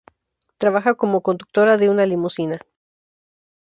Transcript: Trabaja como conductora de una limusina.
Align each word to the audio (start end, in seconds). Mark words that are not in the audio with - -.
Trabaja 0.57 0.95
como 0.95 1.21
conductora 1.21 1.77
de 1.77 1.87
una 1.87 2.07
limusina. 2.07 2.65